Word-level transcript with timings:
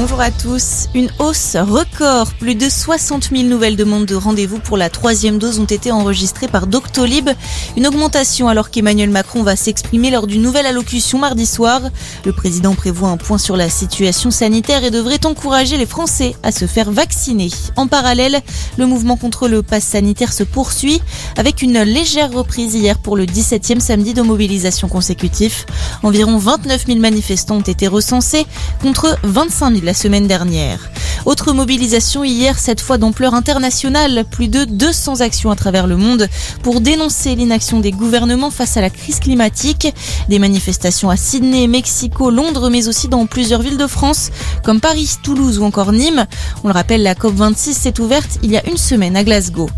bonjour 0.00 0.20
à 0.20 0.30
tous. 0.30 0.86
Une 0.94 1.10
hausse 1.18 1.56
record. 1.56 2.32
Plus 2.34 2.54
de 2.54 2.68
60 2.68 3.30
000 3.34 3.48
nouvelles 3.48 3.74
demandes 3.74 4.06
de 4.06 4.14
rendez-vous 4.14 4.60
pour 4.60 4.76
la 4.76 4.90
troisième 4.90 5.40
dose 5.40 5.58
ont 5.58 5.64
été 5.64 5.90
enregistrées 5.90 6.46
par 6.46 6.68
Doctolib. 6.68 7.28
Une 7.76 7.84
augmentation 7.84 8.48
alors 8.48 8.70
qu'Emmanuel 8.70 9.10
Macron 9.10 9.42
va 9.42 9.56
s'exprimer 9.56 10.12
lors 10.12 10.28
d'une 10.28 10.40
nouvelle 10.40 10.66
allocution 10.66 11.18
mardi 11.18 11.46
soir. 11.46 11.80
Le 12.24 12.32
président 12.32 12.76
prévoit 12.76 13.08
un 13.08 13.16
point 13.16 13.38
sur 13.38 13.56
la 13.56 13.68
situation 13.68 14.30
sanitaire 14.30 14.84
et 14.84 14.92
devrait 14.92 15.26
encourager 15.26 15.76
les 15.76 15.84
Français 15.84 16.36
à 16.44 16.52
se 16.52 16.66
faire 16.66 16.92
vacciner. 16.92 17.50
En 17.74 17.88
parallèle, 17.88 18.40
le 18.76 18.86
mouvement 18.86 19.16
contre 19.16 19.48
le 19.48 19.64
pass 19.64 19.82
sanitaire 19.82 20.32
se 20.32 20.44
poursuit 20.44 21.02
avec 21.36 21.60
une 21.60 21.82
légère 21.82 22.30
reprise 22.30 22.76
hier 22.76 23.00
pour 23.00 23.16
le 23.16 23.26
17e 23.26 23.80
samedi 23.80 24.14
de 24.14 24.22
mobilisation 24.22 24.86
consécutif. 24.86 25.66
Environ 26.04 26.38
29 26.38 26.86
000 26.86 27.00
manifestants 27.00 27.56
ont 27.56 27.62
été 27.62 27.88
recensés 27.88 28.46
contre 28.80 29.18
25 29.24 29.74
000 29.74 29.87
la 29.88 29.94
semaine 29.94 30.26
dernière. 30.26 30.90
Autre 31.28 31.52
mobilisation 31.52 32.24
hier, 32.24 32.58
cette 32.58 32.80
fois 32.80 32.96
d'ampleur 32.96 33.34
internationale, 33.34 34.24
plus 34.30 34.48
de 34.48 34.64
200 34.64 35.20
actions 35.20 35.50
à 35.50 35.56
travers 35.56 35.86
le 35.86 35.98
monde 35.98 36.26
pour 36.62 36.80
dénoncer 36.80 37.34
l'inaction 37.34 37.80
des 37.80 37.92
gouvernements 37.92 38.50
face 38.50 38.78
à 38.78 38.80
la 38.80 38.88
crise 38.88 39.20
climatique. 39.20 39.92
Des 40.30 40.38
manifestations 40.38 41.10
à 41.10 41.18
Sydney, 41.18 41.66
Mexico, 41.66 42.30
Londres, 42.30 42.70
mais 42.70 42.88
aussi 42.88 43.08
dans 43.08 43.26
plusieurs 43.26 43.60
villes 43.60 43.76
de 43.76 43.86
France, 43.86 44.30
comme 44.64 44.80
Paris, 44.80 45.16
Toulouse 45.22 45.58
ou 45.58 45.64
encore 45.64 45.92
Nîmes. 45.92 46.24
On 46.64 46.68
le 46.68 46.72
rappelle, 46.72 47.02
la 47.02 47.12
COP26 47.12 47.74
s'est 47.74 48.00
ouverte 48.00 48.38
il 48.42 48.50
y 48.50 48.56
a 48.56 48.66
une 48.66 48.78
semaine 48.78 49.14
à 49.14 49.22
Glasgow. 49.22 49.68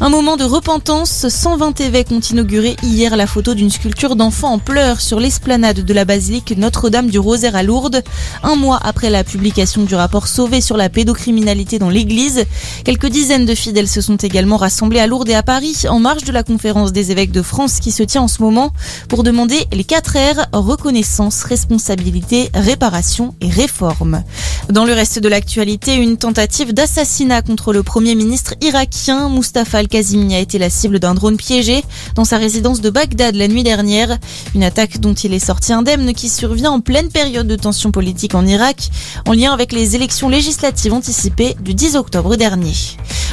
Un 0.00 0.08
moment 0.08 0.36
de 0.36 0.44
repentance, 0.44 1.28
120 1.28 1.80
évêques 1.80 2.10
ont 2.10 2.20
inauguré 2.20 2.76
hier 2.82 3.16
la 3.16 3.26
photo 3.26 3.54
d'une 3.54 3.70
sculpture 3.70 4.16
d'enfant 4.16 4.52
en 4.52 4.58
pleurs 4.58 5.00
sur 5.00 5.20
l'esplanade 5.20 5.84
de 5.84 5.94
la 5.94 6.04
basilique 6.04 6.54
Notre-Dame 6.56 7.08
du 7.08 7.18
Rosaire 7.20 7.54
à 7.54 7.62
Lourdes, 7.62 8.02
un 8.42 8.56
mois 8.56 8.80
après 8.82 9.10
la 9.10 9.22
publication 9.22 9.84
du 9.84 9.94
rapport 9.94 10.26
Sauvé 10.26 10.60
sur 10.60 10.76
la 10.76 10.88
pédocriminalité 10.92 11.78
dans 11.78 11.90
l'église. 11.90 12.44
Quelques 12.84 13.08
dizaines 13.08 13.46
de 13.46 13.54
fidèles 13.54 13.88
se 13.88 14.00
sont 14.00 14.16
également 14.16 14.56
rassemblés 14.56 15.00
à 15.00 15.06
Lourdes 15.06 15.28
et 15.30 15.34
à 15.34 15.42
Paris 15.42 15.84
en 15.88 15.98
marge 15.98 16.24
de 16.24 16.32
la 16.32 16.42
conférence 16.42 16.92
des 16.92 17.10
évêques 17.10 17.32
de 17.32 17.42
France 17.42 17.80
qui 17.80 17.90
se 17.90 18.02
tient 18.02 18.22
en 18.22 18.28
ce 18.28 18.42
moment 18.42 18.72
pour 19.08 19.24
demander 19.24 19.66
les 19.72 19.84
4 19.84 20.16
R, 20.16 20.46
reconnaissance, 20.52 21.42
responsabilité, 21.44 22.50
réparation 22.54 23.34
et 23.40 23.48
réforme. 23.48 24.22
Dans 24.68 24.84
le 24.84 24.92
reste 24.92 25.18
de 25.18 25.28
l'actualité, 25.28 25.96
une 25.96 26.16
tentative 26.16 26.72
d'assassinat 26.72 27.42
contre 27.42 27.72
le 27.72 27.82
premier 27.82 28.14
ministre 28.14 28.54
irakien 28.60 29.28
Mustafa 29.28 29.78
al-Kazimi 29.78 30.34
a 30.34 30.38
été 30.38 30.58
la 30.58 30.70
cible 30.70 31.00
d'un 31.00 31.14
drone 31.14 31.36
piégé 31.36 31.82
dans 32.14 32.24
sa 32.24 32.36
résidence 32.36 32.80
de 32.80 32.90
Bagdad 32.90 33.34
la 33.34 33.48
nuit 33.48 33.62
dernière. 33.62 34.18
Une 34.54 34.64
attaque 34.64 35.00
dont 35.00 35.14
il 35.14 35.32
est 35.32 35.44
sorti 35.44 35.72
indemne 35.72 36.12
qui 36.14 36.28
survient 36.28 36.70
en 36.70 36.80
pleine 36.80 37.08
période 37.08 37.46
de 37.46 37.56
tension 37.56 37.90
politique 37.90 38.34
en 38.34 38.46
Irak, 38.46 38.90
en 39.26 39.32
lien 39.32 39.52
avec 39.52 39.72
les 39.72 39.96
élections 39.96 40.28
législatives 40.28 40.81
anticipées 40.90 41.54
du 41.60 41.74
10 41.74 41.96
octobre 41.96 42.36
dernier. 42.36 42.74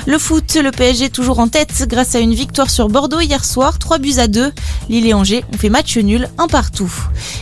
Le 0.06 0.18
foot, 0.18 0.56
le 0.56 0.72
PSG 0.72 1.10
toujours 1.10 1.40
en 1.40 1.48
tête 1.48 1.86
grâce 1.88 2.16
à 2.16 2.20
une 2.20 2.34
victoire 2.34 2.70
sur 2.70 2.90
Bordeaux 2.90 3.20
hier 3.20 3.44
soir, 3.44 3.80
3 3.80 3.98
buts 4.00 4.18
à 4.18 4.28
2. 4.28 4.52
Lille 4.90 5.08
et 5.08 5.14
Angers 5.14 5.44
ont 5.54 5.58
fait 5.58 5.70
match 5.70 5.98
nul, 5.98 6.30
un 6.38 6.48
partout. 6.48 6.92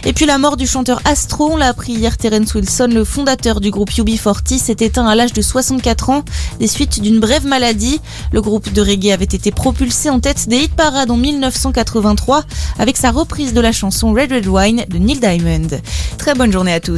Et 0.06 0.14
puis 0.14 0.26
la 0.26 0.38
mort 0.38 0.58
du 0.58 0.68
chanteur 0.68 1.02
Astro, 1.06 1.52
on 1.54 1.58
l'a 1.58 1.68
appris 1.68 1.94
hier, 1.94 2.18
Terence 2.18 2.54
Wilson, 2.56 2.90
le 2.92 3.04
fondateur 3.04 3.62
du 3.62 3.72
groupe 3.72 3.92
UB40, 3.92 4.58
s'est 4.58 4.78
éteint 4.80 5.08
à 5.08 5.16
l'âge 5.16 5.34
de 5.34 5.42
64 5.42 6.10
ans 6.10 6.24
des 6.60 6.68
suites 6.68 7.02
d'une 7.02 7.20
brève 7.20 7.46
maladie. 7.46 8.00
Le 8.32 8.42
groupe 8.42 8.72
de 8.72 8.82
reggae 8.82 9.12
avait 9.12 9.26
été 9.26 9.52
propulsé 9.52 10.10
en 10.10 10.20
tête 10.20 10.48
des 10.50 10.58
hit 10.58 10.74
parades 10.74 11.12
en 11.12 11.18
1983 11.18 12.44
avec 12.80 12.98
sa 12.98 13.12
reprise 13.12 13.54
de 13.54 13.62
la 13.62 13.72
chanson 13.72 14.14
Red 14.14 14.32
Red 14.32 14.48
Wine 14.48 14.86
de 14.90 14.98
Neil 14.98 15.20
Diamond. 15.20 15.68
Très 16.18 16.34
bonne 16.34 16.52
journée 16.52 16.74
à 16.74 16.80
tous. 16.80 16.96